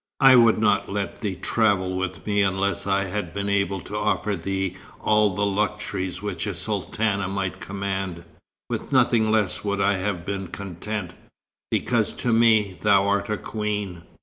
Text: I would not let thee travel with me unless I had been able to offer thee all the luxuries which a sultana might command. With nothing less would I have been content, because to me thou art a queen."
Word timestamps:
I 0.21 0.35
would 0.35 0.57
not 0.57 0.91
let 0.91 1.21
thee 1.21 1.35
travel 1.35 1.95
with 1.95 2.25
me 2.25 2.41
unless 2.41 2.87
I 2.87 3.03
had 3.03 3.35
been 3.35 3.47
able 3.49 3.79
to 3.81 3.95
offer 3.95 4.35
thee 4.35 4.75
all 4.99 5.35
the 5.35 5.45
luxuries 5.45 6.23
which 6.23 6.47
a 6.47 6.55
sultana 6.55 7.27
might 7.27 7.59
command. 7.59 8.23
With 8.67 8.91
nothing 8.91 9.29
less 9.29 9.63
would 9.63 9.79
I 9.79 9.97
have 9.97 10.25
been 10.25 10.47
content, 10.47 11.13
because 11.69 12.13
to 12.13 12.33
me 12.33 12.79
thou 12.81 13.07
art 13.07 13.29
a 13.29 13.37
queen." 13.37 14.01